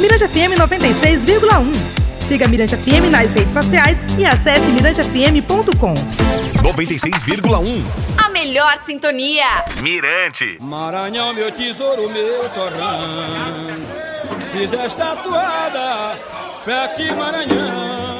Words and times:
Mirante 0.00 0.28
FM 0.28 0.56
96,1. 0.56 1.98
Siga 2.20 2.46
Mirante 2.46 2.76
FM 2.76 3.10
nas 3.10 3.34
redes 3.34 3.52
sociais 3.52 3.98
e 4.18 4.24
acesse 4.24 4.66
mirantefm.com. 4.66 5.94
96,1. 6.62 7.84
A 8.16 8.28
melhor 8.28 8.78
sintonia. 8.84 9.46
Mirante. 9.80 10.58
Maranhão, 10.60 11.32
meu 11.34 11.50
tesouro, 11.50 12.08
meu 12.10 12.48
torrão. 12.50 13.78
Fiz 14.52 14.72
esta 14.72 15.16
toada 15.16 16.16
pra 16.64 16.88
ti, 16.88 17.12
Maranhão. 17.14 18.18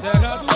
Terra 0.00 0.36
do 0.36 0.55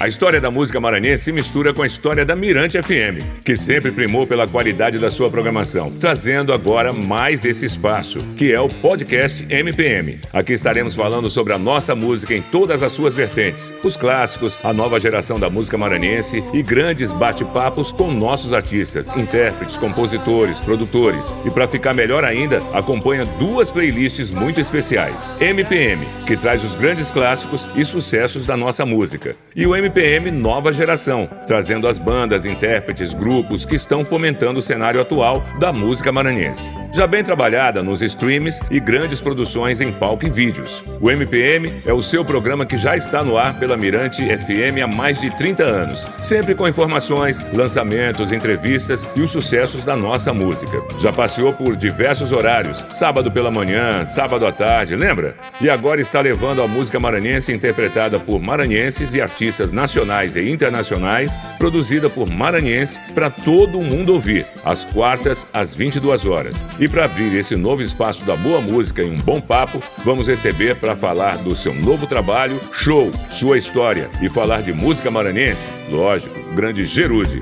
A 0.00 0.06
história 0.06 0.40
da 0.40 0.48
música 0.48 0.78
maranhense 0.78 1.24
se 1.24 1.32
mistura 1.32 1.74
com 1.74 1.82
a 1.82 1.86
história 1.86 2.24
da 2.24 2.36
Mirante 2.36 2.80
FM, 2.80 3.42
que 3.44 3.56
sempre 3.56 3.90
primou 3.90 4.28
pela 4.28 4.46
qualidade 4.46 4.96
da 4.96 5.10
sua 5.10 5.28
programação, 5.28 5.90
trazendo 5.90 6.52
agora 6.52 6.92
mais 6.92 7.44
esse 7.44 7.66
espaço, 7.66 8.20
que 8.36 8.52
é 8.52 8.60
o 8.60 8.68
podcast 8.68 9.44
MPM. 9.50 10.16
Aqui 10.32 10.52
estaremos 10.52 10.94
falando 10.94 11.28
sobre 11.28 11.52
a 11.52 11.58
nossa 11.58 11.96
música 11.96 12.32
em 12.32 12.40
todas 12.40 12.84
as 12.84 12.92
suas 12.92 13.12
vertentes, 13.12 13.74
os 13.82 13.96
clássicos, 13.96 14.56
a 14.64 14.72
nova 14.72 15.00
geração 15.00 15.36
da 15.36 15.50
música 15.50 15.76
maranhense 15.76 16.44
e 16.54 16.62
grandes 16.62 17.10
bate-papos 17.10 17.90
com 17.90 18.08
nossos 18.08 18.52
artistas, 18.52 19.10
intérpretes, 19.16 19.76
compositores, 19.76 20.60
produtores. 20.60 21.34
E 21.44 21.50
para 21.50 21.66
ficar 21.66 21.92
melhor 21.92 22.22
ainda, 22.22 22.62
acompanha 22.72 23.26
duas 23.40 23.72
playlists 23.72 24.30
muito 24.30 24.60
especiais: 24.60 25.28
MPM, 25.40 26.06
que 26.24 26.36
traz 26.36 26.62
os 26.62 26.76
grandes 26.76 27.10
clássicos 27.10 27.68
e 27.74 27.84
sucessos 27.84 28.46
da 28.46 28.56
nossa 28.56 28.86
música, 28.86 29.34
e 29.56 29.66
o 29.66 29.74
MPM 29.74 29.87
Nova 30.32 30.72
Geração, 30.72 31.28
trazendo 31.46 31.88
as 31.88 31.98
bandas, 31.98 32.44
intérpretes, 32.44 33.14
grupos 33.14 33.64
que 33.64 33.74
estão 33.74 34.04
fomentando 34.04 34.58
o 34.58 34.62
cenário 34.62 35.00
atual 35.00 35.42
da 35.58 35.72
música 35.72 36.12
maranhense. 36.12 36.70
Já 36.92 37.06
bem 37.06 37.22
trabalhada 37.22 37.82
nos 37.82 38.02
streams 38.02 38.60
e 38.70 38.80
grandes 38.80 39.20
produções 39.20 39.80
em 39.80 39.92
palco 39.92 40.26
e 40.26 40.30
vídeos. 40.30 40.84
O 41.00 41.10
MPM 41.10 41.72
é 41.86 41.92
o 41.92 42.02
seu 42.02 42.24
programa 42.24 42.66
que 42.66 42.76
já 42.76 42.96
está 42.96 43.22
no 43.22 43.36
ar 43.36 43.58
pela 43.58 43.76
Mirante 43.76 44.24
FM 44.24 44.82
há 44.82 44.86
mais 44.86 45.20
de 45.20 45.30
30 45.30 45.64
anos, 45.64 46.06
sempre 46.18 46.54
com 46.54 46.66
informações, 46.66 47.40
lançamentos, 47.52 48.32
entrevistas 48.32 49.06
e 49.14 49.20
os 49.20 49.30
sucessos 49.30 49.84
da 49.84 49.96
nossa 49.96 50.32
música. 50.32 50.82
Já 50.98 51.12
passeou 51.12 51.52
por 51.52 51.76
diversos 51.76 52.32
horários, 52.32 52.84
sábado 52.90 53.30
pela 53.30 53.50
manhã, 53.50 54.04
sábado 54.04 54.46
à 54.46 54.52
tarde, 54.52 54.96
lembra? 54.96 55.36
E 55.60 55.68
agora 55.68 56.00
está 56.00 56.20
levando 56.20 56.62
a 56.62 56.68
música 56.68 56.98
maranhense 56.98 57.52
interpretada 57.52 58.18
por 58.18 58.40
maranhenses 58.40 59.14
e 59.14 59.20
artistas 59.20 59.72
nacionais 59.78 60.34
e 60.34 60.50
internacionais, 60.50 61.38
produzida 61.56 62.10
por 62.10 62.28
maranhense 62.28 62.98
para 63.14 63.30
todo 63.30 63.80
mundo 63.80 64.12
ouvir, 64.12 64.44
às 64.64 64.84
quartas 64.84 65.46
às 65.54 65.72
22 65.72 66.26
horas. 66.26 66.64
E 66.80 66.88
para 66.88 67.04
abrir 67.04 67.32
esse 67.38 67.54
novo 67.54 67.80
espaço 67.80 68.24
da 68.24 68.34
boa 68.34 68.60
música 68.60 69.02
e 69.02 69.08
um 69.08 69.18
bom 69.20 69.40
papo, 69.40 69.80
vamos 70.04 70.26
receber 70.26 70.74
para 70.74 70.96
falar 70.96 71.38
do 71.38 71.54
seu 71.54 71.72
novo 71.72 72.08
trabalho, 72.08 72.58
show, 72.72 73.12
sua 73.30 73.56
história 73.56 74.10
e 74.20 74.28
falar 74.28 74.62
de 74.62 74.72
música 74.72 75.12
maranhense, 75.12 75.68
lógico, 75.90 76.36
o 76.40 76.54
grande 76.54 76.84
Gerude. 76.84 77.40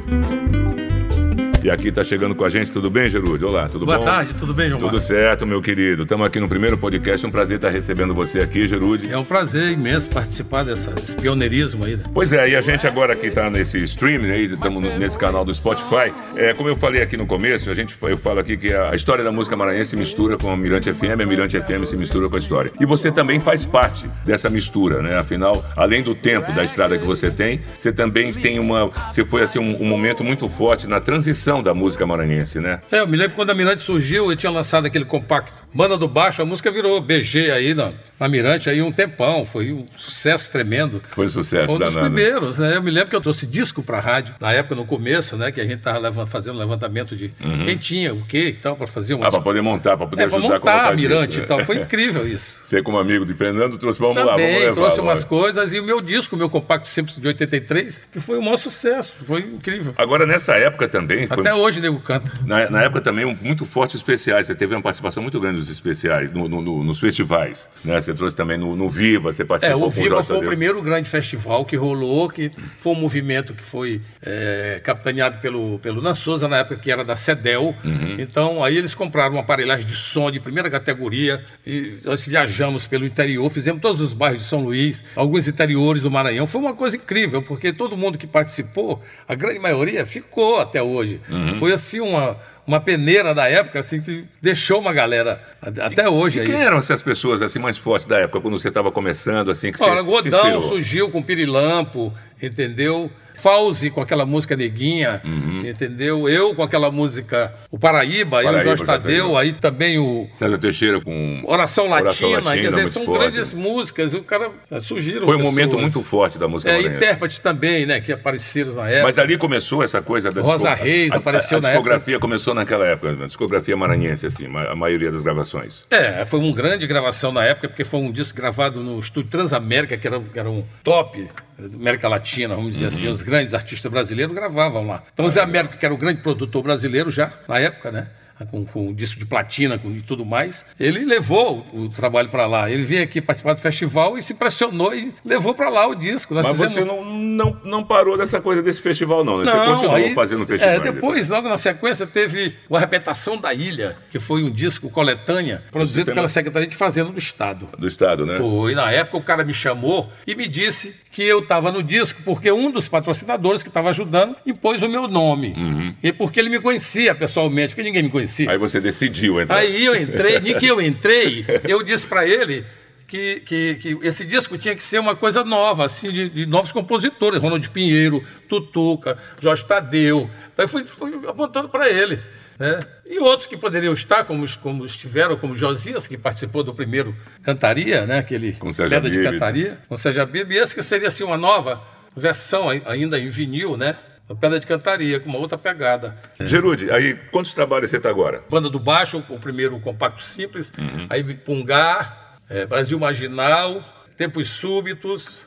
E 1.66 1.70
aqui 1.70 1.88
está 1.88 2.04
chegando 2.04 2.32
com 2.32 2.44
a 2.44 2.48
gente, 2.48 2.70
tudo 2.70 2.88
bem, 2.88 3.08
Gerude? 3.08 3.44
Olá, 3.44 3.68
tudo 3.68 3.84
Boa 3.84 3.98
bom? 3.98 4.04
tarde, 4.04 4.32
tudo 4.34 4.54
bem, 4.54 4.68
João 4.68 4.78
Tudo 4.78 4.92
Marcos? 4.92 5.02
certo, 5.02 5.44
meu 5.44 5.60
querido. 5.60 6.04
Estamos 6.04 6.24
aqui 6.24 6.38
no 6.38 6.48
primeiro 6.48 6.78
podcast. 6.78 7.26
Um 7.26 7.30
prazer 7.32 7.56
estar 7.56 7.70
recebendo 7.70 8.14
você 8.14 8.38
aqui, 8.38 8.68
Gerude. 8.68 9.12
É 9.12 9.18
um 9.18 9.24
prazer 9.24 9.72
imenso 9.72 10.08
participar 10.10 10.62
dessa, 10.62 10.92
desse 10.92 11.16
pioneirismo 11.16 11.84
aí, 11.84 11.96
né? 11.96 12.04
Pois 12.14 12.32
é, 12.32 12.50
e 12.50 12.54
a 12.54 12.60
gente 12.60 12.86
agora 12.86 13.16
que 13.16 13.26
está 13.26 13.50
nesse 13.50 13.82
streaming, 13.82 14.30
aí, 14.30 14.44
estamos 14.44 14.80
nesse 14.80 15.18
canal 15.18 15.44
do 15.44 15.52
Spotify. 15.52 16.14
É, 16.36 16.54
como 16.54 16.68
eu 16.68 16.76
falei 16.76 17.02
aqui 17.02 17.16
no 17.16 17.26
começo, 17.26 17.68
a 17.68 17.74
gente, 17.74 17.96
eu 18.00 18.16
falo 18.16 18.38
aqui 18.38 18.56
que 18.56 18.72
a 18.72 18.94
história 18.94 19.24
da 19.24 19.32
música 19.32 19.56
maranhense 19.56 19.90
se 19.90 19.96
mistura 19.96 20.36
com 20.36 20.48
a 20.48 20.56
Mirante 20.56 20.92
FM, 20.92 21.20
a 21.20 21.26
Mirante 21.26 21.60
FM 21.60 21.84
se 21.84 21.96
mistura 21.96 22.28
com 22.28 22.36
a 22.36 22.38
história. 22.38 22.70
E 22.78 22.86
você 22.86 23.10
também 23.10 23.40
faz 23.40 23.64
parte 23.64 24.08
dessa 24.24 24.48
mistura, 24.48 25.02
né? 25.02 25.18
Afinal, 25.18 25.64
além 25.76 26.00
do 26.00 26.14
tempo 26.14 26.52
da 26.52 26.62
estrada 26.62 26.96
que 26.96 27.04
você 27.04 27.28
tem, 27.28 27.60
você 27.76 27.92
também 27.92 28.32
tem 28.32 28.60
uma. 28.60 28.88
Você 29.10 29.24
foi 29.24 29.42
assim 29.42 29.58
um, 29.58 29.82
um 29.82 29.88
momento 29.88 30.22
muito 30.22 30.48
forte 30.48 30.86
na 30.86 31.00
transição 31.00 31.55
da 31.62 31.74
música 31.74 32.06
maranhense, 32.06 32.58
né? 32.60 32.80
É, 32.90 33.00
eu 33.00 33.06
me 33.06 33.16
lembro 33.16 33.34
quando 33.36 33.50
a 33.50 33.54
Mirante 33.54 33.82
surgiu, 33.82 34.30
eu 34.30 34.36
tinha 34.36 34.50
lançado 34.50 34.86
aquele 34.86 35.04
compacto 35.04 35.52
Banda 35.74 35.98
do 35.98 36.08
Baixo, 36.08 36.40
a 36.40 36.44
música 36.46 36.70
virou 36.70 36.98
BG 37.02 37.50
aí 37.50 37.74
na, 37.74 37.90
na 38.18 38.28
Mirante 38.28 38.70
aí 38.70 38.80
um 38.80 38.90
tempão, 38.90 39.44
foi 39.44 39.72
um 39.72 39.84
sucesso 39.96 40.50
tremendo. 40.50 41.02
Foi 41.10 41.26
um 41.26 41.28
sucesso 41.28 41.74
Um 41.74 41.78
dos 41.78 41.92
danado. 41.92 42.12
primeiros, 42.14 42.56
né? 42.56 42.76
Eu 42.76 42.82
me 42.82 42.90
lembro 42.90 43.10
que 43.10 43.16
eu 43.16 43.20
trouxe 43.20 43.46
disco 43.46 43.82
pra 43.82 44.00
rádio, 44.00 44.34
na 44.40 44.52
época, 44.52 44.74
no 44.74 44.86
começo, 44.86 45.36
né? 45.36 45.52
Que 45.52 45.60
a 45.60 45.66
gente 45.66 45.80
tava 45.82 45.98
leva- 45.98 46.26
fazendo 46.26 46.58
levantamento 46.58 47.14
de 47.14 47.28
quem 47.66 47.76
tinha, 47.76 48.14
o 48.14 48.22
quê 48.24 48.48
e 48.48 48.52
tal, 48.54 48.74
pra 48.74 48.86
fazer. 48.86 49.12
Uhum. 49.14 49.24
Ah, 49.24 49.30
para 49.30 49.40
poder 49.40 49.60
montar, 49.60 49.96
para 49.98 50.06
poder 50.06 50.22
é, 50.22 50.26
pra 50.26 50.38
ajudar 50.38 50.54
a 50.54 50.58
montar 50.58 50.88
a 50.88 50.94
Mirante 50.96 51.26
disco, 51.26 51.40
e 51.40 51.42
né? 51.42 51.46
tal. 51.48 51.64
Foi 51.64 51.76
incrível 51.82 52.26
isso. 52.26 52.60
Você, 52.64 52.80
como 52.82 52.98
amigo 52.98 53.26
de 53.26 53.34
Fernando, 53.34 53.76
trouxe. 53.76 53.98
Vamos 53.98 54.16
lá, 54.16 54.22
vamos 54.24 54.40
Também 54.40 54.60
levar. 54.60 54.74
trouxe 54.74 55.00
umas 55.02 55.24
coisas 55.24 55.74
e 55.74 55.78
o 55.80 55.82
meu 55.84 56.00
disco, 56.00 56.36
o 56.36 56.38
meu 56.38 56.48
compacto 56.48 56.88
Simples 56.88 57.18
de 57.18 57.26
83, 57.28 58.00
que 58.10 58.18
foi 58.18 58.38
um 58.38 58.42
maior 58.42 58.56
sucesso, 58.56 59.18
foi 59.26 59.40
incrível. 59.40 59.92
Agora, 59.98 60.24
nessa 60.24 60.54
época 60.54 60.88
também. 60.88 61.26
foi- 61.26 61.36
Até 61.46 61.54
hoje, 61.54 61.80
nego 61.80 62.00
canta. 62.00 62.30
Na, 62.44 62.68
na 62.70 62.82
época 62.82 63.00
também, 63.00 63.24
um- 63.24 63.36
muito 63.40 63.64
forte 63.64 63.94
os 63.94 64.00
especiais. 64.00 64.46
Você 64.46 64.54
teve 64.54 64.74
uma 64.74 64.82
participação 64.82 65.22
muito 65.22 65.38
grande 65.40 65.58
nos 65.58 65.68
especiais, 65.70 66.32
no- 66.32 66.48
no- 66.48 66.60
no- 66.60 66.82
nos 66.84 66.98
festivais. 66.98 67.68
Né? 67.84 68.00
Você 68.00 68.12
trouxe 68.14 68.36
também 68.36 68.58
no, 68.58 68.88
Viva, 68.88 69.32
você 69.32 69.42
É, 69.42 69.46
participou 69.46 69.82
o 69.82 69.84
com 69.84 69.90
Viva 69.90 70.08
Jorge 70.16 70.28
foi 70.28 70.38
o 70.38 70.40
primeiro 70.48 70.82
grande 70.82 71.08
festival 71.08 71.64
que 71.64 71.76
rolou, 71.76 72.28
que 72.28 72.50
foi 72.78 72.92
um 72.92 72.96
movimento 72.96 73.54
que 73.54 73.62
foi 73.62 74.00
é, 74.24 74.80
capitaneado 74.82 75.38
pelo, 75.38 75.78
pelo 75.78 76.02
Nan 76.02 76.14
Souza, 76.14 76.48
na 76.48 76.58
época 76.58 76.76
que 76.76 76.90
era 76.90 77.04
da 77.04 77.14
CEDEL. 77.16 77.74
Uhum. 77.84 78.16
Então, 78.18 78.64
aí 78.64 78.76
eles 78.76 78.94
compraram 78.94 79.34
uma 79.34 79.40
aparelhagem 79.42 79.86
de 79.86 79.94
som 79.94 80.30
de 80.30 80.40
primeira 80.40 80.68
categoria 80.68 81.44
e 81.66 81.98
nós 82.04 82.26
viajamos 82.26 82.86
pelo 82.86 83.04
interior, 83.06 83.48
fizemos 83.50 83.80
todos 83.80 84.00
os 84.00 84.12
bairros 84.12 84.40
de 84.42 84.48
São 84.48 84.62
Luís, 84.64 85.04
alguns 85.14 85.46
interiores 85.46 86.02
do 86.02 86.10
Maranhão. 86.10 86.46
Foi 86.46 86.60
uma 86.60 86.74
coisa 86.74 86.96
incrível, 86.96 87.42
porque 87.42 87.72
todo 87.72 87.96
mundo 87.96 88.18
que 88.18 88.26
participou, 88.26 89.00
a 89.28 89.34
grande 89.34 89.58
maioria, 89.58 90.04
ficou 90.04 90.58
até 90.60 90.82
hoje. 90.82 91.20
Uhum. 91.28 91.35
Foi 91.58 91.72
assim 91.72 92.00
uma... 92.00 92.36
Uma 92.66 92.80
peneira 92.80 93.32
da 93.32 93.48
época, 93.48 93.78
assim, 93.78 94.00
que 94.00 94.24
deixou 94.42 94.80
uma 94.80 94.92
galera 94.92 95.40
até 95.62 96.08
hoje. 96.08 96.38
E 96.38 96.40
aí. 96.40 96.46
quem 96.48 96.56
eram 96.56 96.78
essas 96.78 97.00
pessoas 97.00 97.40
assim 97.40 97.60
mais 97.60 97.78
fortes 97.78 98.08
da 98.08 98.18
época, 98.18 98.40
quando 98.40 98.58
você 98.58 98.66
estava 98.66 98.90
começando, 98.90 99.52
assim, 99.52 99.70
que 99.70 99.80
Olha, 99.84 100.02
você 100.02 100.30
se 100.30 100.36
Godão 100.36 100.48
inspirou? 100.48 100.62
surgiu 100.64 101.08
com 101.08 101.22
Pirilampo, 101.22 102.12
entendeu? 102.42 103.08
Fauzi 103.38 103.90
com 103.90 104.00
aquela 104.00 104.24
música 104.26 104.56
Neguinha, 104.56 105.20
Uhum. 105.24 105.62
entendeu? 105.64 106.28
Eu 106.28 106.54
com 106.54 106.62
aquela 106.62 106.90
música 106.90 107.54
O 107.70 107.78
Paraíba, 107.78 108.38
aí 108.38 108.44
o 108.44 108.48
Paraíba, 108.48 108.52
Jorge 108.64 108.84
Jorge 108.84 108.84
Tadeu, 108.84 109.36
aí 109.38 109.52
também 109.52 109.98
o 109.98 110.28
César 110.34 110.58
Teixeira 110.58 111.00
com... 111.00 111.42
Oração 111.46 111.84
Latina, 111.88 112.04
Oração 112.06 112.30
Latina, 112.30 112.56
quer 112.62 112.68
dizer, 112.68 112.88
são 112.88 113.04
forte. 113.04 113.20
grandes 113.20 113.52
músicas, 113.52 114.14
o 114.14 114.22
cara 114.22 114.50
surgiram 114.80 115.24
Foi 115.26 115.34
um 115.34 115.38
pessoas. 115.38 115.54
momento 115.54 115.78
muito 115.78 116.02
forte 116.02 116.38
da 116.38 116.48
música 116.48 116.70
É, 116.72 116.80
intérprete 116.82 117.40
também, 117.40 117.86
né, 117.86 118.00
que 118.00 118.12
apareceram 118.12 118.72
na 118.74 118.88
época. 118.88 119.02
Mas 119.04 119.18
ali 119.18 119.36
começou 119.38 119.82
essa 119.82 120.00
coisa 120.02 120.30
da 120.30 120.40
Rosa 120.42 120.70
disco- 120.70 120.84
Reis 120.84 121.12
a- 121.12 121.16
a- 121.16 121.18
apareceu 121.18 121.58
a, 121.58 121.60
na 121.60 121.68
discografia 121.68 122.18
começou 122.18 122.54
naquela 122.54 122.86
época, 122.86 123.24
a 123.24 123.26
discografia 123.26 123.76
maranhense, 123.76 124.26
assim, 124.26 124.46
a 124.46 124.74
maioria 124.74 125.10
das 125.10 125.22
gravações. 125.22 125.84
É, 125.90 126.24
foi 126.24 126.40
uma 126.40 126.52
grande 126.54 126.86
gravação 126.86 127.32
na 127.32 127.44
época, 127.44 127.68
porque 127.68 127.84
foi 127.84 128.00
um 128.00 128.10
disco 128.10 128.36
gravado 128.36 128.80
no 128.82 128.98
estúdio 128.98 129.30
Transamérica, 129.30 129.96
que 129.96 130.06
era, 130.06 130.18
que 130.20 130.38
era 130.38 130.50
um 130.50 130.64
top 130.82 131.28
América 131.58 132.08
Latina, 132.08 132.54
vamos 132.54 132.72
dizer 132.72 132.84
Uhum. 132.84 132.88
assim. 132.88 133.08
Os 133.08 133.22
grandes 133.22 133.54
artistas 133.54 133.90
brasileiros 133.90 134.34
gravavam 134.34 134.86
lá. 134.86 135.02
Então, 135.12 135.24
o 135.24 135.28
Zé 135.28 135.40
Américo, 135.40 135.76
que 135.78 135.84
era 135.84 135.94
o 135.94 135.96
grande 135.96 136.20
produtor 136.20 136.62
brasileiro 136.62 137.10
já, 137.10 137.32
na 137.48 137.58
época, 137.58 137.90
né? 137.90 138.08
Com, 138.50 138.66
com 138.66 138.92
disco 138.92 139.18
de 139.18 139.24
platina 139.24 139.78
com, 139.78 139.90
e 139.90 140.02
tudo 140.02 140.24
mais, 140.26 140.66
ele 140.78 141.06
levou 141.06 141.66
o, 141.72 141.84
o 141.84 141.88
trabalho 141.88 142.28
para 142.28 142.46
lá. 142.46 142.70
Ele 142.70 142.84
veio 142.84 143.02
aqui 143.02 143.20
participar 143.20 143.54
do 143.54 143.60
festival 143.60 144.18
e 144.18 144.22
se 144.22 144.34
impressionou 144.34 144.94
e 144.94 145.12
levou 145.24 145.54
para 145.54 145.70
lá 145.70 145.86
o 145.86 145.94
disco. 145.94 146.34
Nós 146.34 146.46
Mas 146.46 146.60
fizemos- 146.60 146.74
você 146.74 146.84
não, 146.84 147.04
não, 147.04 147.60
não 147.64 147.84
parou 147.84 148.16
dessa 148.18 148.38
coisa 148.40 148.62
desse 148.62 148.82
festival, 148.82 149.24
não, 149.24 149.38
né? 149.38 149.46
Você 149.46 149.70
continuou 149.70 149.94
aí- 149.94 150.14
fazendo 150.14 150.44
festival. 150.46 150.74
É, 150.74 150.80
depois, 150.80 151.30
logo 151.30 151.48
na 151.48 151.56
sequência, 151.56 152.06
teve 152.06 152.54
o 152.68 152.76
Arrebentação 152.76 153.38
da 153.38 153.54
Ilha, 153.54 153.96
que 154.10 154.18
foi 154.18 154.42
um 154.42 154.50
disco 154.50 154.90
coletânea 154.90 155.64
produzido 155.72 156.12
pela 156.12 156.28
Secretaria 156.28 156.68
de 156.68 156.76
Fazenda 156.76 157.10
do 157.10 157.18
Estado. 157.18 157.68
Do 157.78 157.86
Estado, 157.86 158.26
né? 158.26 158.36
Foi, 158.38 158.74
na 158.74 158.90
época 158.92 159.16
o 159.16 159.22
cara 159.22 159.44
me 159.44 159.54
chamou 159.54 160.10
e 160.26 160.34
me 160.34 160.46
disse 160.46 160.96
que 161.10 161.22
eu 161.22 161.38
estava 161.38 161.72
no 161.72 161.82
disco 161.82 162.20
porque 162.22 162.52
um 162.52 162.70
dos 162.70 162.86
patrocinadores 162.86 163.62
que 163.62 163.68
estava 163.70 163.88
ajudando 163.88 164.36
impôs 164.44 164.82
o 164.82 164.88
meu 164.90 165.08
nome. 165.08 165.96
E 166.02 166.12
porque 166.12 166.38
ele 166.38 166.50
me 166.50 166.60
conhecia 166.60 167.14
pessoalmente, 167.14 167.68
porque 167.74 167.82
ninguém 167.82 168.02
me 168.02 168.10
conhecia. 168.10 168.25
Uhum. 168.44 168.50
Aí 168.50 168.58
você 168.58 168.80
decidiu 168.80 169.40
entrar. 169.40 169.56
Aí 169.56 169.84
eu 169.84 169.94
entrei, 169.94 170.36
em 170.38 170.56
que 170.56 170.66
eu 170.66 170.80
entrei, 170.80 171.44
eu 171.68 171.82
disse 171.82 172.06
para 172.06 172.26
ele 172.26 172.64
que, 173.06 173.40
que, 173.40 173.74
que 173.76 173.98
esse 174.02 174.24
disco 174.24 174.58
tinha 174.58 174.74
que 174.74 174.82
ser 174.82 174.98
uma 174.98 175.14
coisa 175.14 175.44
nova, 175.44 175.84
assim, 175.84 176.10
de, 176.10 176.28
de 176.28 176.46
novos 176.46 176.72
compositores, 176.72 177.40
Ronald 177.40 177.68
Pinheiro, 177.70 178.22
Tutuca, 178.48 179.16
Jorge 179.40 179.64
Tadeu. 179.64 180.28
Daí 180.56 180.66
fui, 180.66 180.84
fui 180.84 181.12
apontando 181.26 181.68
para 181.68 181.88
ele. 181.88 182.18
Né? 182.58 182.80
E 183.06 183.18
outros 183.18 183.46
que 183.46 183.56
poderiam 183.56 183.92
estar, 183.92 184.24
como, 184.24 184.46
como 184.58 184.86
estiveram, 184.86 185.36
como 185.36 185.54
Josias, 185.54 186.08
que 186.08 186.16
participou 186.16 186.62
do 186.62 186.74
primeiro 186.74 187.14
Cantaria, 187.42 188.06
né? 188.06 188.18
aquele 188.18 188.54
Com 188.54 188.70
de. 188.70 189.22
Cantaria, 189.22 189.78
com 189.88 189.96
Sérgio 189.96 190.22
Abib, 190.22 190.50
e 190.50 190.56
esse 190.58 190.74
que 190.74 190.82
seria 190.82 191.08
assim, 191.08 191.22
uma 191.22 191.36
nova 191.36 191.82
versão 192.16 192.70
ai- 192.70 192.82
ainda 192.86 193.18
em 193.18 193.28
vinil, 193.28 193.76
né? 193.76 193.96
Uma 194.28 194.36
pedra 194.36 194.58
de 194.58 194.66
cantaria, 194.66 195.20
com 195.20 195.28
uma 195.28 195.38
outra 195.38 195.56
pegada. 195.56 196.16
Gerude, 196.40 196.90
aí 196.90 197.14
quantos 197.30 197.54
trabalhos 197.54 197.90
você 197.90 197.96
está 197.96 198.08
agora? 198.10 198.42
Banda 198.50 198.68
do 198.68 198.78
Baixo, 198.78 199.22
o 199.28 199.38
primeiro 199.38 199.78
compacto 199.80 200.22
simples, 200.22 200.72
aí 201.08 201.22
vem 201.22 201.36
Pungar, 201.36 202.34
é, 202.50 202.66
Brasil 202.66 202.98
Marginal, 202.98 203.82
Tempos 204.16 204.48
Súbitos, 204.50 205.40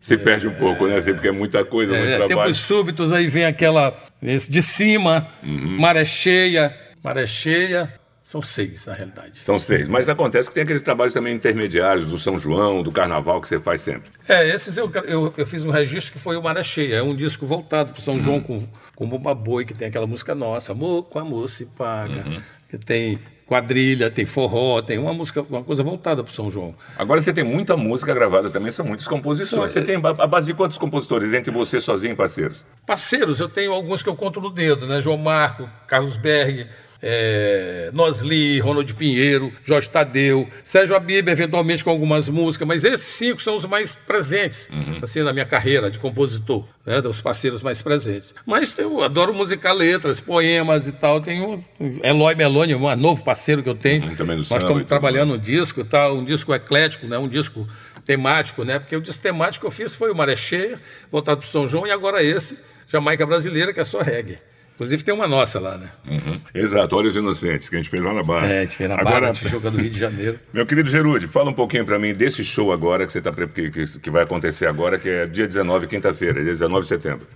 Você 0.00 0.16
perde 0.18 0.46
um 0.46 0.54
pouco, 0.54 0.86
né? 0.86 1.00
Porque 1.00 1.28
é 1.28 1.32
muita 1.32 1.64
coisa, 1.64 1.92
muito 1.94 2.06
é, 2.08 2.16
trabalho. 2.18 2.36
Tempos 2.42 2.58
Súbitos, 2.58 3.12
aí 3.12 3.26
vem 3.28 3.44
aquela 3.46 3.96
de 4.22 4.62
cima, 4.62 5.26
Uhum. 5.42 5.78
Maré 5.80 6.04
Cheia, 6.04 6.74
Maré 7.02 7.26
Cheia, 7.26 7.92
são 8.26 8.42
seis 8.42 8.86
na 8.86 8.92
realidade. 8.92 9.38
São 9.38 9.56
seis. 9.56 9.86
Mas 9.86 10.08
acontece 10.08 10.48
que 10.48 10.54
tem 10.56 10.64
aqueles 10.64 10.82
trabalhos 10.82 11.14
também 11.14 11.32
intermediários, 11.32 12.08
do 12.08 12.18
São 12.18 12.36
João, 12.36 12.82
do 12.82 12.90
Carnaval, 12.90 13.40
que 13.40 13.46
você 13.46 13.60
faz 13.60 13.82
sempre. 13.82 14.10
É, 14.26 14.52
esses 14.52 14.76
eu, 14.76 14.90
eu, 15.04 15.32
eu 15.36 15.46
fiz 15.46 15.64
um 15.64 15.70
registro 15.70 16.12
que 16.12 16.18
foi 16.18 16.36
o 16.36 16.42
Maré 16.42 16.60
Cheia. 16.64 16.96
É 16.96 17.02
um 17.04 17.14
disco 17.14 17.46
voltado 17.46 17.92
para 17.92 18.00
São 18.00 18.14
Uhum. 18.14 18.20
João 18.20 18.40
com, 18.40 18.68
com 18.96 19.08
Bumba 19.08 19.32
Boi, 19.32 19.64
que 19.64 19.72
tem 19.72 19.86
aquela 19.86 20.08
música 20.08 20.34
nossa, 20.34 20.72
Amor 20.72 21.04
com 21.04 21.20
amor 21.20 21.48
se 21.48 21.66
paga. 21.66 22.26
Uhum. 22.26 22.42
Que 22.68 22.76
tem 22.78 23.20
quadrilha, 23.46 24.10
tem 24.10 24.26
forró, 24.26 24.82
tem 24.82 24.98
uma 24.98 25.14
música, 25.14 25.42
uma 25.42 25.62
coisa 25.62 25.84
voltada 25.84 26.24
para 26.24 26.32
São 26.32 26.50
João. 26.50 26.74
Agora 26.98 27.20
você 27.20 27.32
tem 27.32 27.44
muita 27.44 27.76
música 27.76 28.12
gravada 28.12 28.50
também, 28.50 28.72
são 28.72 28.84
muitas 28.84 29.06
composições. 29.06 29.70
Você 29.70 29.82
tem 29.82 29.94
a 29.94 30.26
base 30.26 30.48
de 30.48 30.54
quantos 30.54 30.78
compositores, 30.78 31.32
entre 31.32 31.52
você 31.52 31.80
sozinho 31.80 32.14
e 32.14 32.16
parceiros? 32.16 32.64
Parceiros, 32.84 33.38
eu 33.38 33.48
tenho 33.48 33.72
alguns 33.72 34.02
que 34.02 34.08
eu 34.08 34.16
conto 34.16 34.40
no 34.40 34.50
dedo, 34.50 34.84
né? 34.84 35.00
João 35.00 35.16
Marco, 35.16 35.70
Carlos 35.86 36.16
Berg, 36.16 36.66
é, 37.08 37.90
Nosli, 37.92 38.58
Ronald 38.58 38.92
Pinheiro, 38.94 39.52
Jorge 39.62 39.88
Tadeu, 39.88 40.48
Sérgio 40.64 40.96
Abib, 40.96 41.28
eventualmente 41.28 41.84
com 41.84 41.90
algumas 41.90 42.28
músicas, 42.28 42.66
mas 42.66 42.84
esses 42.84 43.06
cinco 43.06 43.40
são 43.40 43.54
os 43.54 43.64
mais 43.64 43.94
presentes, 43.94 44.68
assim, 45.00 45.22
na 45.22 45.32
minha 45.32 45.44
carreira 45.44 45.88
de 45.88 46.00
compositor, 46.00 46.64
né? 46.84 47.00
Dos 47.00 47.20
parceiros 47.20 47.62
mais 47.62 47.80
presentes. 47.80 48.34
Mas 48.44 48.76
eu 48.76 49.04
adoro 49.04 49.32
musicar 49.32 49.72
letras, 49.72 50.20
poemas 50.20 50.88
e 50.88 50.92
tal. 50.92 51.20
Tenho 51.20 51.64
Eloy 52.02 52.34
Meloni, 52.34 52.74
um 52.74 52.96
novo 52.96 53.22
parceiro 53.22 53.62
que 53.62 53.68
eu 53.68 53.76
tenho. 53.76 54.02
Uhum, 54.02 54.16
Nós 54.50 54.50
e 54.50 54.56
estamos 54.56 54.84
trabalhando 54.84 55.34
um 55.34 55.38
disco, 55.38 55.84
tá? 55.84 56.12
um 56.12 56.24
disco 56.24 56.52
eclético, 56.52 57.06
né? 57.06 57.16
um 57.16 57.28
disco 57.28 57.68
temático, 58.04 58.64
né? 58.64 58.80
Porque 58.80 58.96
o 58.96 59.00
disco 59.00 59.22
temático 59.22 59.62
que 59.64 59.66
eu 59.66 59.70
fiz 59.70 59.94
foi 59.94 60.10
o 60.10 60.14
Maré 60.14 60.34
Cheia, 60.34 60.80
voltado 61.10 61.40
para 61.40 61.48
São 61.48 61.68
João, 61.68 61.86
e 61.86 61.92
agora 61.92 62.20
esse, 62.20 62.58
Jamaica 62.88 63.24
Brasileira, 63.24 63.72
que 63.72 63.78
é 63.78 63.84
só 63.84 64.00
reggae. 64.00 64.38
Inclusive 64.76 65.02
tem 65.02 65.12
uma 65.14 65.26
nossa 65.26 65.58
lá, 65.58 65.76
né? 65.78 65.90
Exato, 66.54 66.94
Olhos 66.96 67.16
Inocentes, 67.16 67.68
que 67.68 67.76
a 67.76 67.78
gente 67.78 67.88
fez 67.90 68.04
lá 68.04 68.12
na 68.12 68.22
Barra. 68.22 68.46
É, 68.46 68.58
a 68.58 68.62
gente 68.62 68.76
fez 68.76 68.88
na 68.88 68.94
Agora, 68.96 69.20
Barra, 69.22 69.32
Tijuca 69.32 69.70
do 69.70 69.78
Rio 69.78 69.88
de 69.90 69.98
Janeiro. 69.98 70.38
Meu 70.52 70.66
querido 70.66 70.90
Gerude, 70.90 71.26
fala 71.26 71.50
um 71.50 71.54
pouquinho 71.54 71.84
pra 71.86 71.98
mim 71.98 72.12
desse 72.14 72.44
show 72.44 72.70
agora 72.70 73.06
que, 73.06 73.10
você 73.12 73.22
tá, 73.22 73.32
pre- 73.32 73.48
que, 73.48 73.70
que, 73.70 73.98
que 73.98 74.10
vai 74.10 74.22
acontecer 74.24 74.66
agora, 74.66 74.98
que 74.98 75.08
é 75.08 75.26
dia 75.26 75.46
19, 75.46 75.86
quinta-feira, 75.86 76.34
dia 76.42 76.52
19 76.52 76.82
de 76.82 76.88
setembro. 76.88 77.26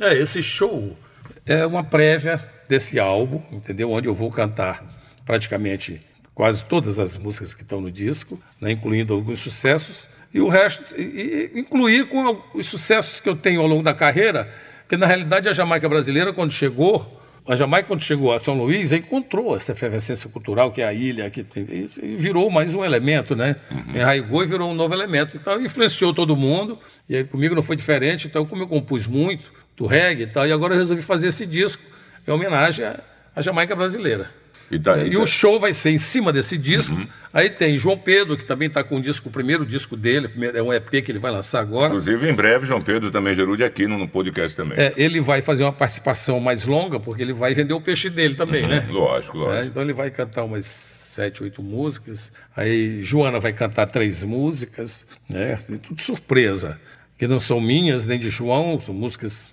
É, 0.00 0.12
esse 0.18 0.42
show 0.42 0.98
é 1.46 1.64
uma 1.64 1.84
prévia 1.84 2.44
desse 2.68 2.98
álbum, 2.98 3.40
entendeu? 3.52 3.90
Onde 3.92 4.08
eu 4.08 4.14
vou 4.14 4.30
cantar 4.30 4.84
praticamente 5.24 6.00
quase 6.34 6.64
todas 6.64 6.98
as 6.98 7.16
músicas 7.16 7.54
que 7.54 7.62
estão 7.62 7.80
no 7.80 7.90
disco, 7.92 8.40
né? 8.60 8.70
incluindo 8.72 9.14
alguns 9.14 9.38
sucessos, 9.40 10.08
e 10.34 10.40
o 10.40 10.48
resto, 10.48 10.94
e, 11.00 11.50
e 11.54 11.60
incluir 11.60 12.06
com 12.08 12.40
os 12.54 12.66
sucessos 12.66 13.20
que 13.20 13.28
eu 13.28 13.36
tenho 13.36 13.60
ao 13.60 13.66
longo 13.66 13.82
da 13.82 13.94
carreira, 13.94 14.48
porque 14.88 14.96
na 14.96 15.04
realidade 15.04 15.46
a 15.46 15.52
Jamaica 15.52 15.86
brasileira, 15.86 16.32
quando 16.32 16.50
chegou, 16.50 17.20
a 17.46 17.54
Jamaica, 17.54 17.88
quando 17.88 18.02
chegou 18.02 18.32
a 18.32 18.38
São 18.38 18.56
Luís, 18.56 18.90
encontrou 18.90 19.54
essa 19.54 19.72
efervescência 19.72 20.30
cultural 20.30 20.72
que 20.72 20.80
é 20.80 20.86
a 20.86 20.94
ilha, 20.94 21.28
que 21.28 21.44
tem, 21.44 21.66
e 22.02 22.16
virou 22.16 22.50
mais 22.50 22.74
um 22.74 22.82
elemento, 22.82 23.36
né? 23.36 23.56
Enraigou 23.94 24.42
e 24.42 24.46
virou 24.46 24.70
um 24.70 24.74
novo 24.74 24.94
elemento. 24.94 25.36
Então, 25.36 25.60
influenciou 25.60 26.14
todo 26.14 26.34
mundo, 26.34 26.78
e 27.06 27.16
aí 27.16 27.24
comigo 27.24 27.54
não 27.54 27.62
foi 27.62 27.76
diferente. 27.76 28.28
Então, 28.28 28.46
como 28.46 28.62
eu 28.62 28.66
compus 28.66 29.06
muito 29.06 29.52
do 29.76 29.84
reggae 29.86 30.22
e 30.22 30.26
tal, 30.26 30.46
e 30.46 30.52
agora 30.52 30.72
eu 30.72 30.78
resolvi 30.78 31.02
fazer 31.02 31.28
esse 31.28 31.44
disco 31.44 31.82
em 32.26 32.30
homenagem 32.30 32.86
à, 32.86 32.98
à 33.36 33.42
Jamaica 33.42 33.76
brasileira. 33.76 34.30
E 34.70 34.78
tá- 34.78 34.98
e 34.98 35.08
e 35.08 35.12
tá- 35.12 35.18
o 35.20 35.26
show 35.26 35.58
vai 35.58 35.72
ser 35.72 35.90
em 35.90 35.98
cima 35.98 36.32
desse 36.32 36.58
disco. 36.58 36.94
Aí 37.32 37.48
tem 37.50 37.76
João 37.78 37.96
Pedro, 37.96 38.36
que 38.36 38.44
também 38.44 38.68
está 38.68 38.82
com 38.82 38.96
o 38.96 39.02
disco, 39.02 39.28
o 39.28 39.32
primeiro 39.32 39.64
disco 39.64 39.96
dele, 39.96 40.30
é 40.54 40.62
um 40.62 40.72
EP 40.72 41.02
que 41.02 41.12
ele 41.12 41.18
vai 41.18 41.30
lançar 41.30 41.60
agora. 41.60 41.86
Inclusive, 41.88 42.28
em 42.28 42.32
breve, 42.34 42.66
João 42.66 42.80
Pedro 42.80 43.10
também 43.10 43.32
Gerude 43.34 43.62
aqui 43.64 43.86
no, 43.86 44.08
podcast 44.08 44.56
também. 44.56 44.78
É, 44.78 44.92
ele 44.96 45.20
vai 45.20 45.40
fazer 45.42 45.62
uma 45.62 45.72
participação 45.72 46.40
mais 46.40 46.64
longa, 46.64 46.98
porque 46.98 47.22
ele 47.22 47.32
vai 47.34 47.54
vender 47.54 47.74
o 47.74 47.80
peixe 47.80 48.08
dele 48.10 48.34
também, 48.34 48.66
né? 48.66 48.86
Lógico, 48.90 49.36
É, 49.36 49.40
lógico. 49.40 49.66
então 49.66 49.82
ele 49.82 49.92
vai 49.92 50.10
cantar 50.10 50.44
umas 50.44 50.66
sete, 50.66 51.42
oito 51.42 51.62
músicas. 51.62 52.32
Aí 52.56 53.02
Joana 53.02 53.38
vai 53.38 53.52
cantar 53.52 53.86
três 53.86 54.24
músicas, 54.24 55.06
né? 55.28 55.58
Tudo 55.86 56.00
surpresa. 56.00 56.78
Que 57.18 57.26
não 57.26 57.40
são 57.40 57.60
minhas, 57.60 58.04
nem 58.06 58.18
de 58.18 58.30
João, 58.30 58.80
são 58.80 58.94
músicas 58.94 59.50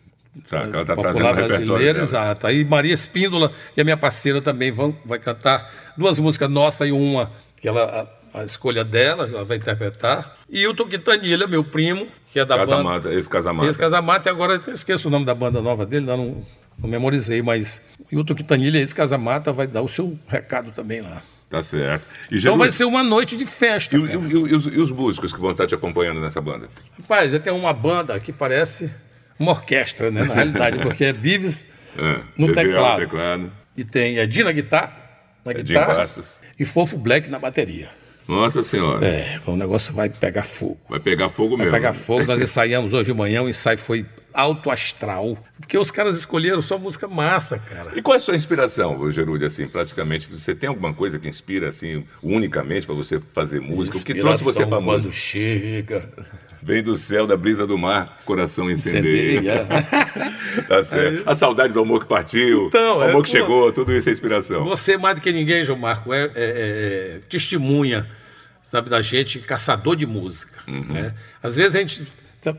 Tá, 0.50 0.68
que 0.68 0.76
ela 0.76 0.84
tá 0.86 0.96
popular 0.96 1.34
trazendo 1.34 1.64
o 1.64 1.68
brasileira, 1.68 2.02
exato. 2.02 2.46
Aí 2.48 2.66
Maria 2.66 2.94
Espíndola 2.94 3.52
e 3.76 3.80
a 3.82 3.84
minha 3.84 3.96
parceira 3.96 4.42
também 4.42 4.72
vão 4.72 4.96
vai 5.06 5.18
cantar 5.20 5.72
duas 5.98 6.20
músicas 6.20 6.50
nossa 6.50 6.86
e 6.86 6.92
uma 6.92 7.32
que 7.60 7.68
ela 7.70 8.10
a, 8.34 8.42
a 8.42 8.44
escolha 8.44 8.84
dela, 8.84 9.26
ela 9.28 9.46
vai 9.46 9.56
interpretar. 9.58 10.36
E 10.50 10.68
o 10.68 10.74
Toquintanilha, 10.74 11.48
meu 11.48 11.64
primo, 11.64 12.08
que 12.34 12.40
é 12.40 12.44
da 12.46 12.56
banda 12.58 12.70
Casamata, 12.70 13.14
esse 13.14 13.30
casamata. 13.30 13.70
esse 13.70 13.80
Casamata, 13.80 14.30
e 14.30 14.32
agora 14.32 14.62
eu 14.68 14.74
esqueço 14.74 15.08
o 15.08 15.12
nome 15.12 15.26
da 15.26 15.34
banda 15.34 15.62
nova 15.62 15.86
dele, 15.86 16.06
não, 16.06 16.44
não 16.78 16.90
memorizei, 16.90 17.42
mas 17.42 17.92
o 18.12 18.16
Hilton 18.16 18.36
Quintanilha, 18.36 18.80
esse 18.80 18.94
Casamata, 18.94 19.54
vai 19.54 19.68
dar 19.68 19.82
o 19.84 19.88
seu 19.88 20.20
recado 20.28 20.72
também 20.72 21.00
lá. 21.02 21.22
Tá 21.50 21.62
certo. 21.62 22.08
E, 22.30 22.36
Então 22.38 22.58
vai 22.58 22.70
ser 22.72 22.84
uma 22.84 23.04
noite 23.04 23.38
de 23.38 23.46
festa. 23.46 23.96
e, 23.96 24.00
e- 24.00 24.04
e- 24.04 24.32
e 24.50 24.56
os, 24.56 24.66
e 24.66 24.80
os 24.80 24.92
músicos 24.92 25.32
que 25.32 25.40
vão 25.40 25.52
estar 25.52 25.66
te 25.66 25.76
acompanhando 25.76 26.20
nessa 26.20 26.42
banda? 26.42 26.68
Rapaz, 27.00 27.34
eu 27.34 27.40
tenho 27.40 27.56
uma 27.56 27.72
banda 27.72 28.20
que 28.20 28.34
parece 28.34 28.92
uma 29.40 29.52
orquestra, 29.52 30.10
né, 30.12 30.24
na 30.24 30.34
realidade, 30.34 30.80
porque 30.80 31.06
é 31.06 31.14
Bives 31.14 31.74
É, 31.98 32.20
no 32.38 32.48
Gesiel, 32.48 32.54
teclado. 32.54 33.00
teclado. 33.00 33.52
E 33.78 33.84
tem 33.84 34.18
Edi 34.18 34.44
na 34.44 34.52
guitarra, 34.52 34.96
na 35.44 35.52
Edinho 35.52 35.66
guitarra 35.80 36.06
e 36.60 36.66
Fofo 36.66 36.98
Black 36.98 37.30
na 37.30 37.40
bateria. 37.40 37.90
Nossa 38.28 38.64
Senhora. 38.64 39.06
É, 39.06 39.40
o 39.46 39.56
negócio 39.56 39.94
vai 39.94 40.10
pegar 40.10 40.42
fogo. 40.42 40.80
Vai 40.90 41.00
pegar 41.00 41.30
fogo 41.30 41.56
Vai 41.56 41.66
mesmo. 41.68 41.72
pegar 41.72 41.94
fogo. 41.94 42.26
Nós 42.26 42.42
ensaiamos 42.42 42.92
hoje 42.92 43.12
de 43.12 43.14
manhã, 43.14 43.44
o 43.44 43.50
ensaio 43.50 43.78
foi 43.78 44.04
alto 44.34 44.72
astral. 44.72 45.38
Porque 45.60 45.78
os 45.78 45.92
caras 45.92 46.18
escolheram 46.18 46.60
só 46.60 46.80
música 46.80 47.08
massa, 47.08 47.60
cara. 47.60 47.92
E 47.96 48.02
qual 48.02 48.16
é 48.16 48.18
a 48.18 48.20
sua 48.20 48.36
inspiração, 48.36 49.12
Gerude, 49.12 49.46
assim, 49.46 49.68
praticamente? 49.68 50.28
Você 50.32 50.56
tem 50.56 50.68
alguma 50.68 50.92
coisa 50.92 51.20
que 51.20 51.28
inspira, 51.30 51.68
assim, 51.70 52.04
unicamente 52.24 52.88
para 52.88 52.96
você 52.96 53.22
fazer 53.32 53.62
música? 53.62 53.96
O 53.98 54.04
que 54.04 54.16
trouxe 54.16 54.44
você 54.44 54.50
Inspiração 54.64 54.70
famoso? 54.72 55.04
Quando 55.10 55.14
chega. 55.14 56.10
Vem 56.66 56.82
do 56.82 56.96
céu, 56.96 57.28
da 57.28 57.38
brisa 57.38 57.68
do 57.68 57.78
mar, 57.78 58.18
coração 58.26 58.70
incendeia. 58.72 59.68
Tá 60.68 60.82
certo. 60.82 61.30
A 61.30 61.36
saudade 61.36 61.72
do 61.74 61.80
amor 61.80 62.00
que 62.02 62.08
partiu, 62.08 62.68
Então, 62.68 62.98
o 63.00 63.04
é, 63.04 63.10
amor 63.12 63.24
que 63.24 63.32
pô. 63.32 63.38
chegou, 63.38 63.72
tudo 63.72 63.94
isso 63.94 64.10
é 64.10 64.12
inspiração. 64.12 64.64
Você, 64.64 64.98
mais 64.98 65.16
do 65.16 65.22
que 65.22 65.32
ninguém, 65.32 65.64
João 65.64 65.78
Marco, 65.78 66.12
é, 66.14 66.24
é- 66.24 66.32
é 66.36 67.20
testemunha 67.30 68.10
sabe, 68.64 68.90
da 68.90 69.00
gente, 69.02 69.38
caçador 69.40 69.96
de 69.96 70.08
música. 70.08 70.60
Uhum. 70.68 70.86
né? 70.92 71.14
Às 71.44 71.56
vezes 71.56 71.76
a 71.76 71.80
gente. 71.80 72.08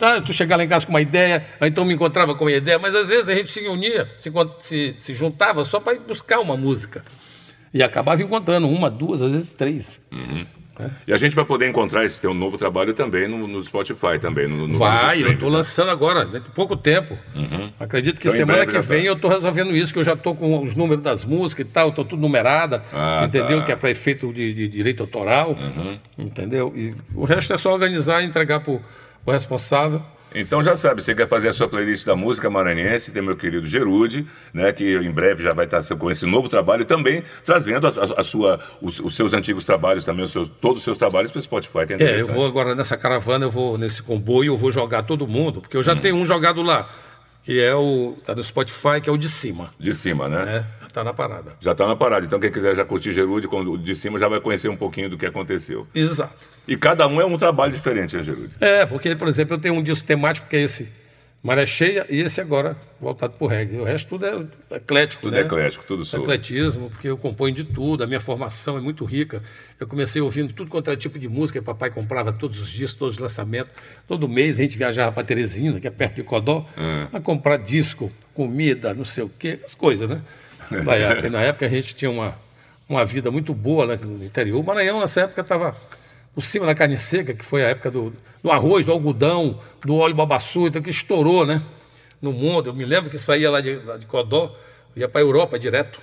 Ah, 0.01 0.21
tu 0.21 0.33
chegar 0.33 0.57
lá 0.57 0.65
em 0.65 0.69
casa 0.69 0.85
com 0.87 0.93
uma 0.93 1.01
ideia, 1.03 1.45
então 1.61 1.85
me 1.85 1.95
encontrava 1.95 2.35
com 2.35 2.45
uma 2.45 2.53
ideia, 2.53 2.79
mas 2.79 2.95
às 2.95 3.09
vezes 3.09 3.29
a 3.29 3.35
gente 3.35 3.51
se 3.51 3.61
unia, 3.67 4.09
se, 4.17 4.31
se, 4.61 4.95
se 4.99 5.15
juntava 5.15 5.63
só 5.65 5.79
para 5.81 5.95
ir 5.95 6.01
buscar 6.01 6.39
uma 6.41 6.57
música. 6.57 7.05
E 7.75 7.83
acabava 7.83 8.23
encontrando 8.23 8.69
uma, 8.69 8.89
duas, 8.91 9.21
às 9.23 9.33
vezes 9.33 9.51
três. 9.51 10.01
E 11.07 11.13
a 11.13 11.17
gente 11.17 11.35
vai 11.35 11.45
poder 11.45 11.69
encontrar 11.69 12.05
esse 12.05 12.21
teu 12.21 12.35
novo 12.35 12.59
trabalho 12.59 12.93
também 12.95 13.27
no, 13.29 13.47
no 13.47 13.65
Spotify, 13.65 14.19
também. 14.21 14.47
No, 14.47 14.67
no 14.69 14.79
Vai, 14.79 15.23
eu 15.23 15.33
estou 15.33 15.51
né? 15.51 15.57
lançando 15.57 15.91
agora, 15.91 16.25
dentro 16.25 16.49
de 16.49 16.55
pouco 16.55 16.77
tempo. 16.77 17.17
Acredito 17.81 18.21
que 18.21 18.29
Então, 18.29 18.35
em 18.35 18.47
semana 18.47 18.67
que 18.67 18.73
tá. 18.73 18.81
vem 18.81 19.05
eu 19.05 19.15
estou 19.15 19.31
resolvendo 19.31 19.75
isso, 19.75 19.93
que 19.93 19.99
eu 19.99 20.05
já 20.05 20.13
estou 20.15 20.35
com 20.35 20.63
os 20.63 20.75
números 20.75 21.03
das 21.03 21.25
músicas 21.25 21.67
e 21.67 21.71
tal, 21.71 21.89
estou 21.91 22.05
tudo 22.05 22.21
numerada, 22.21 22.83
Ah, 22.93 23.23
entendeu? 23.25 23.61
tá. 23.61 23.65
Que 23.67 23.73
é 23.73 23.77
para 23.77 23.91
efeito 23.91 24.33
de, 24.33 24.53
de 24.53 24.69
direito 24.69 25.03
autoral, 25.03 25.57
entendeu? 26.19 26.73
E 26.77 26.95
o 27.15 27.25
resto 27.25 27.53
é 27.53 27.57
só 27.57 27.73
organizar 27.73 28.23
e 28.23 28.27
entregar 28.27 28.61
para 28.61 28.73
o 28.73 29.31
responsável. 29.31 30.03
Então 30.39 30.63
já 30.63 30.75
sabe, 30.75 31.03
você 31.03 31.15
quer 31.15 31.27
fazer 31.27 31.49
a 31.49 31.53
sua 31.53 31.67
playlist 31.67 32.05
da 32.05 32.15
música 32.15 32.49
maranhense, 32.51 33.11
tem 33.11 33.23
meu 33.23 33.37
querido 33.37 33.67
Gerude, 33.67 34.27
né, 34.53 34.73
que 34.73 34.97
em 34.97 35.11
breve 35.11 35.43
já 35.43 35.53
vai 35.53 35.65
estar 35.65 35.81
com 35.97 36.11
esse 36.11 36.27
novo 36.27 36.49
trabalho 36.49 36.85
também, 36.85 37.23
trazendo 37.45 37.87
a, 37.87 37.91
a- 37.91 38.21
a 38.21 38.23
sua, 38.25 38.61
os, 38.83 39.01
os 39.01 39.15
seus 39.17 39.33
antigos 39.33 39.65
trabalhos 39.65 40.05
também, 40.05 40.25
os 40.25 40.31
seus, 40.31 40.49
todos 40.49 40.79
os 40.79 40.85
seus 40.85 40.99
trabalhos 40.99 41.31
para 41.31 41.39
o 41.39 41.43
Spotify. 41.43 41.79
É, 41.99 42.03
É, 42.05 42.21
eu 42.21 42.27
vou 42.27 42.45
agora 42.45 42.75
nessa 42.75 42.97
caravana, 42.97 43.47
eu 43.47 43.51
vou 43.51 43.79
nesse 43.79 44.03
comboio, 44.03 44.53
eu 44.53 44.57
vou 44.57 44.71
jogar 44.71 45.03
todo 45.05 45.27
mundo, 45.27 45.61
porque 45.61 45.77
eu 45.77 45.83
já 45.83 45.97
tenho 45.97 46.17
um 46.17 46.27
jogado 46.27 46.61
lá, 46.63 46.89
que 47.43 47.61
é 47.61 47.75
o. 47.75 48.17
tá 48.27 48.35
no 48.35 48.43
Spotify, 48.43 49.01
que 49.03 49.09
é 49.09 49.13
o 49.13 49.17
de 49.17 49.29
cima. 49.29 49.71
De 49.81 49.95
cima, 49.95 50.29
né? 50.29 50.45
né? 50.45 50.67
Tá 50.93 51.05
na 51.05 51.13
parada. 51.13 51.53
Já 51.61 51.73
está 51.73 51.87
na 51.87 51.95
parada. 51.95 52.25
Então 52.25 52.41
quem 52.41 52.51
quiser 52.51 52.75
já 52.75 52.83
curtir 52.83 53.13
Gerude, 53.13 53.47
de 53.85 53.95
cima 53.95 54.19
já 54.19 54.29
vai 54.29 54.41
conhecer 54.41 54.69
um 54.71 54.77
pouquinho 54.77 55.11
do 55.11 55.19
que 55.19 55.27
aconteceu. 55.27 55.87
Exato. 55.95 56.56
E 56.67 56.77
cada 56.77 57.07
um 57.07 57.21
é 57.21 57.25
um 57.25 57.37
trabalho 57.37 57.73
diferente, 57.73 58.17
né, 58.17 58.23
Gerude? 58.23 58.55
É, 58.61 58.85
porque, 58.85 59.15
por 59.15 59.29
exemplo, 59.29 59.57
eu 59.57 59.61
tenho 59.61 59.75
um 59.75 59.83
disco 59.83 60.07
temático 60.07 60.49
que 60.49 60.57
é 60.57 60.63
esse 60.63 61.07
Maré 61.43 61.65
Cheia 61.65 62.05
e 62.11 62.21
esse 62.21 62.41
agora 62.41 62.77
voltado 63.01 63.35
para 63.35 63.45
o 63.45 63.49
reggae. 63.49 63.79
O 63.79 63.85
resto 63.85 64.09
tudo 64.09 64.27
é 64.27 64.77
eclético, 64.77 65.23
Tudo 65.23 65.35
né? 65.35 65.43
é 65.43 65.45
eclético, 65.45 65.85
tudo 65.87 66.05
soul. 66.05 66.25
Ecletismo, 66.25 66.91
porque 66.91 67.09
eu 67.09 67.17
componho 67.17 67.55
de 67.55 67.63
tudo, 67.63 68.03
a 68.03 68.07
minha 68.07 68.19
formação 68.19 68.77
é 68.77 68.81
muito 68.81 69.05
rica. 69.05 69.41
Eu 69.79 69.87
comecei 69.87 70.21
ouvindo 70.21 70.53
tudo 70.53 70.69
quanto 70.69 70.89
era 70.91 70.97
tipo 70.97 71.21
de 71.21 71.29
música, 71.29 71.63
papai 71.63 71.91
comprava 71.91 72.33
todos 72.33 72.61
os 72.61 72.69
dias, 72.69 72.95
todos 72.95 73.15
os 73.15 73.21
lançamentos. 73.21 73.71
Todo 74.09 74.29
mês 74.29 74.59
a 74.59 74.63
gente 74.63 74.77
viajava 74.77 75.13
para 75.13 75.23
Teresina, 75.23 75.79
que 75.79 75.87
é 75.87 75.91
perto 75.91 76.17
de 76.17 76.25
Codó, 76.25 76.67
a 77.13 77.21
comprar 77.21 77.59
disco, 77.59 78.11
comida, 78.35 78.93
não 78.93 79.05
sei 79.05 79.23
o 79.23 79.29
quê, 79.29 79.61
as 79.65 79.75
coisas, 79.75 80.09
né? 80.09 80.23
Na 81.31 81.43
época, 81.43 81.67
a 81.67 81.69
gente 81.69 81.95
tinha 81.95 82.11
uma, 82.11 82.37
uma 82.89 83.05
vida 83.05 83.31
muito 83.31 83.55
boa 83.55 83.87
né, 83.87 83.97
no 84.03 84.25
interior. 84.25 84.61
O 84.61 84.65
Maranhão, 84.65 84.99
nessa 84.99 85.21
época, 85.21 85.43
estava 85.43 85.77
por 86.37 86.43
cima 86.43 86.67
da 86.67 86.75
carne 86.75 86.99
seca, 86.99 87.33
que 87.33 87.43
foi 87.43 87.65
a 87.65 87.69
época 87.69 87.91
do, 87.91 88.13
do 88.43 88.51
arroz, 88.51 88.85
do 88.85 88.93
algodão, 88.93 89.59
do 89.83 89.97
óleo 89.97 90.15
babaçu, 90.15 90.67
então 90.67 90.83
que 90.83 90.91
estourou, 90.91 91.47
né? 91.47 91.63
No 92.21 92.31
mundo. 92.31 92.69
Eu 92.69 92.75
me 92.75 92.85
lembro 92.85 93.09
que 93.09 93.19
saía 93.19 93.51
lá 93.51 93.63
de, 93.63 93.77
lá 93.77 93.97
de 93.97 94.05
Codó, 94.05 94.55
ia 94.95 95.09
para 95.09 95.23
a 95.23 95.25
Europa 95.25 95.59
direto. 95.59 95.99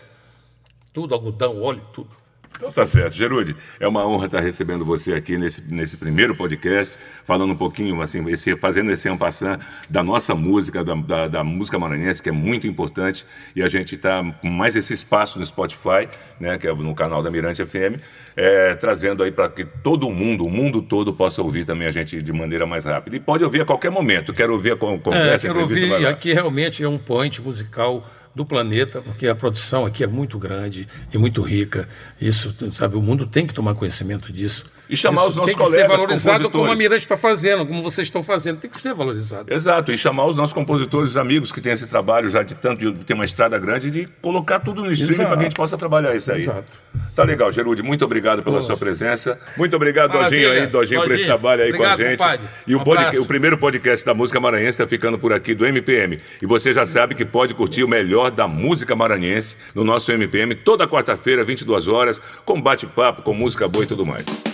Tudo, 0.91 1.13
algodão, 1.13 1.61
óleo, 1.61 1.83
tudo. 1.93 2.09
Então 2.55 2.71
tá 2.71 2.85
certo. 2.85 3.13
Gerude, 3.13 3.55
é 3.79 3.87
uma 3.87 4.05
honra 4.07 4.27
estar 4.27 4.39
recebendo 4.39 4.85
você 4.85 5.13
aqui 5.13 5.37
nesse, 5.37 5.61
nesse 5.73 5.97
primeiro 5.97 6.35
podcast, 6.35 6.97
falando 7.25 7.51
um 7.51 7.55
pouquinho, 7.57 8.01
assim, 8.01 8.27
esse, 8.29 8.55
fazendo 8.55 8.91
esse 8.91 9.09
ampassant 9.09 9.59
da 9.89 10.01
nossa 10.03 10.33
música, 10.33 10.83
da, 10.83 10.93
da, 10.95 11.27
da 11.27 11.43
música 11.43 11.77
maranhense, 11.77 12.21
que 12.21 12.29
é 12.29 12.31
muito 12.31 12.65
importante, 12.67 13.25
e 13.55 13.61
a 13.61 13.67
gente 13.67 13.95
está 13.95 14.23
com 14.41 14.49
mais 14.49 14.75
esse 14.75 14.93
espaço 14.93 15.37
no 15.39 15.45
Spotify, 15.45 16.07
né, 16.39 16.57
que 16.57 16.67
é 16.67 16.73
no 16.73 16.95
canal 16.95 17.21
da 17.21 17.29
Mirante 17.29 17.65
FM, 17.65 17.99
é, 18.35 18.75
trazendo 18.75 19.23
aí 19.23 19.31
para 19.31 19.49
que 19.49 19.65
todo 19.65 20.09
mundo, 20.09 20.45
o 20.45 20.49
mundo 20.49 20.81
todo, 20.81 21.13
possa 21.13 21.41
ouvir 21.41 21.65
também 21.65 21.87
a 21.87 21.91
gente 21.91 22.21
de 22.21 22.31
maneira 22.33 22.65
mais 22.65 22.85
rápida. 22.85 23.15
E 23.15 23.19
pode 23.19 23.43
ouvir 23.43 23.61
a 23.61 23.65
qualquer 23.65 23.91
momento. 23.91 24.31
Quero 24.33 24.53
ouvir 24.53 24.71
a 24.73 24.75
con- 24.77 24.93
É, 24.95 24.97
conversa, 24.99 25.47
quero 25.47 25.61
entrevista, 25.61 25.93
ouvir, 25.93 26.03
lá. 26.05 26.09
aqui 26.11 26.33
realmente 26.33 26.83
é 26.83 26.87
um 26.87 26.97
point 26.97 27.41
musical 27.41 28.03
do 28.35 28.45
planeta, 28.45 29.01
porque 29.01 29.27
a 29.27 29.35
produção 29.35 29.85
aqui 29.85 30.03
é 30.03 30.07
muito 30.07 30.39
grande 30.39 30.87
e 31.11 31.17
muito 31.17 31.41
rica. 31.41 31.87
Isso, 32.19 32.71
sabe, 32.71 32.95
o 32.95 33.01
mundo 33.01 33.27
tem 33.27 33.45
que 33.45 33.53
tomar 33.53 33.75
conhecimento 33.75 34.33
disso. 34.33 34.71
E 34.93 34.95
chamar 34.97 35.21
Isso 35.21 35.27
os 35.29 35.35
nossos 35.35 35.55
tem 35.55 35.65
que 35.65 35.71
ser 35.71 35.77
colegas 35.87 36.01
valorizado 36.03 36.49
como 36.51 36.71
a. 36.71 36.75
Mirante 36.75 37.01
está 37.01 37.17
fazendo, 37.17 37.65
como 37.65 37.81
vocês 37.81 38.07
estão 38.07 38.21
fazendo, 38.21 38.59
tem 38.59 38.69
que 38.69 38.77
ser 38.77 38.93
valorizado. 38.93 39.51
Exato, 39.51 39.91
e 39.91 39.97
chamar 39.97 40.27
os 40.27 40.35
nossos 40.35 40.53
compositores, 40.53 41.17
amigos 41.17 41.51
que 41.51 41.59
têm 41.59 41.71
esse 41.71 41.87
trabalho 41.87 42.29
já 42.29 42.43
de 42.43 42.53
tanto 42.53 42.91
de 42.93 43.03
ter 43.03 43.15
uma 43.15 43.25
estrada 43.25 43.57
grande, 43.57 43.89
de 43.89 44.07
colocar 44.21 44.59
tudo 44.59 44.83
no 44.83 44.91
streaming 44.91 45.15
para 45.25 45.33
que 45.35 45.39
a 45.39 45.43
gente 45.45 45.55
possa 45.55 45.77
trabalhar 45.79 46.15
isso 46.15 46.31
aí. 46.31 46.37
Exato. 46.37 46.71
Tá 47.15 47.23
legal, 47.23 47.51
Gerude, 47.51 47.81
muito 47.81 48.05
obrigado 48.05 48.43
pela 48.43 48.61
sua 48.61 48.77
presença. 48.77 49.39
Muito 49.57 49.75
obrigado, 49.75 50.11
Dojinho 50.11 50.41
Maravilha. 50.43 50.63
aí, 50.65 50.67
Dojinho, 50.71 50.99
por 50.99 51.05
esse 51.07 51.13
Dojinho, 51.15 51.27
trabalho 51.27 51.63
aí 51.63 51.69
com 51.73 51.83
a 51.83 51.93
obrigado, 51.93 51.97
gente. 52.09 52.19
compadre. 52.19 52.45
E 52.67 52.75
o, 52.75 52.77
Um 52.79 52.83
podcast- 52.83 53.07
abraço. 53.07 53.23
o 53.23 53.27
primeiro 53.27 53.57
podcast 53.57 54.05
da 54.05 54.13
música 54.13 54.39
maranhense 54.39 54.69
está 54.69 54.87
ficando 54.87 55.17
por 55.17 55.33
aqui 55.33 55.55
do 55.55 55.65
MPM. 55.65 56.19
E 56.39 56.45
você 56.45 56.71
já 56.71 56.85
sabe 56.85 57.15
que 57.15 57.25
pode 57.25 57.55
curtir 57.55 57.83
o 57.83 57.87
melhor 57.87 58.29
da 58.29 58.47
música 58.47 58.95
maranhense 58.95 59.57
no 59.73 59.83
nosso 59.83 60.11
MPM 60.11 60.53
toda 60.53 60.87
quarta-feira, 60.87 61.43
22 61.43 61.87
horas, 61.87 62.21
com 62.45 62.61
bate-papo, 62.61 63.23
com 63.23 63.33
música 63.33 63.67
boa 63.67 63.85
e 63.85 63.87
tudo 63.87 64.05
mais. 64.05 64.52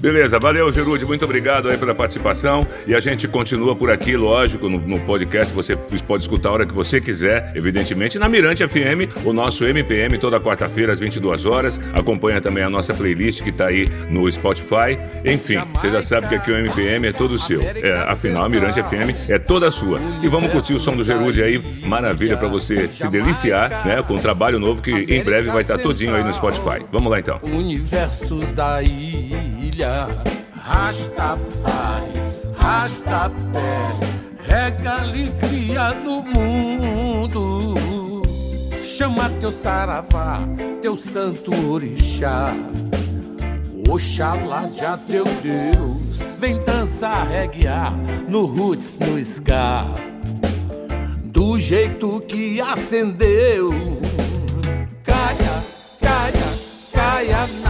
Beleza, 0.00 0.38
valeu, 0.38 0.72
Gerude. 0.72 1.04
Muito 1.04 1.26
obrigado 1.26 1.68
aí 1.68 1.76
pela 1.76 1.94
participação. 1.94 2.66
E 2.86 2.94
a 2.94 3.00
gente 3.00 3.28
continua 3.28 3.76
por 3.76 3.90
aqui, 3.90 4.16
lógico, 4.16 4.66
no, 4.66 4.78
no 4.78 4.98
podcast. 5.00 5.54
Você 5.54 5.76
pode 6.06 6.22
escutar 6.24 6.48
a 6.48 6.52
hora 6.52 6.66
que 6.66 6.72
você 6.72 7.00
quiser, 7.02 7.52
evidentemente, 7.54 8.18
na 8.18 8.26
Mirante 8.26 8.66
FM, 8.66 9.26
o 9.26 9.32
nosso 9.34 9.62
MPM, 9.64 10.16
toda 10.16 10.40
quarta-feira, 10.40 10.92
às 10.92 10.98
22 10.98 11.44
horas. 11.44 11.78
Acompanha 11.92 12.40
também 12.40 12.62
a 12.62 12.70
nossa 12.70 12.94
playlist 12.94 13.42
que 13.42 13.50
está 13.50 13.66
aí 13.66 13.86
no 14.08 14.30
Spotify. 14.32 14.98
Enfim, 15.22 15.58
você 15.74 15.90
já 15.90 16.00
sabe 16.00 16.28
que 16.28 16.34
aqui 16.34 16.50
o 16.50 16.56
MPM 16.56 17.06
é 17.06 17.12
todo 17.12 17.36
seu. 17.36 17.60
É, 17.60 17.92
afinal, 18.08 18.44
a 18.44 18.48
Mirante 18.48 18.82
FM 18.82 19.28
é 19.28 19.38
toda 19.38 19.70
sua. 19.70 19.98
E 20.22 20.28
vamos 20.28 20.50
curtir 20.50 20.72
o 20.72 20.80
som 20.80 20.96
do 20.96 21.04
Gerude 21.04 21.42
aí, 21.42 21.62
maravilha, 21.84 22.38
para 22.38 22.48
você 22.48 22.88
se 22.88 23.06
deliciar, 23.08 23.86
né? 23.86 24.02
Com 24.02 24.14
um 24.14 24.18
trabalho 24.18 24.58
novo 24.58 24.80
que 24.80 24.90
em 24.90 25.22
breve 25.22 25.50
vai 25.50 25.60
estar 25.60 25.76
todinho 25.76 26.14
aí 26.14 26.24
no 26.24 26.32
Spotify. 26.32 26.84
Vamos 26.90 27.10
lá 27.10 27.18
então. 27.18 27.38
Universos 27.52 28.54
da 28.54 28.82
ilha, 29.80 30.06
Rastafari, 30.54 32.12
Rastapé, 32.54 33.96
rega 34.46 35.00
alegria 35.00 35.88
do 36.04 36.22
mundo. 36.22 38.22
Chama 38.84 39.30
teu 39.40 39.50
saravá, 39.50 40.40
teu 40.82 40.94
santo 40.96 41.50
orixá. 41.70 42.54
Oxalá 43.88 44.68
já 44.68 44.98
teu 44.98 45.24
Deus, 45.42 46.36
vem 46.38 46.62
dançar, 46.62 47.26
reguear 47.26 47.96
no 48.28 48.44
roots, 48.44 48.98
no 48.98 49.18
ska. 49.24 49.86
Do 51.24 51.58
jeito 51.58 52.20
que 52.28 52.60
acendeu, 52.60 53.70
caia, 55.02 55.64
caia, 56.00 56.50
caia 56.92 57.48
caia. 57.48 57.69